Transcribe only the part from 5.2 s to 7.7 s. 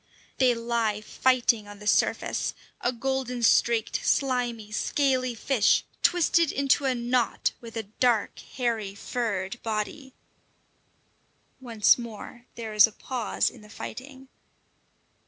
fish twisted into a knot